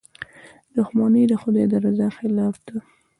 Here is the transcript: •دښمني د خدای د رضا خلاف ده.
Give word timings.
•دښمني 0.75 1.23
د 1.27 1.33
خدای 1.41 1.65
د 1.71 1.73
رضا 1.85 2.07
خلاف 2.17 2.55
ده. 2.67 2.77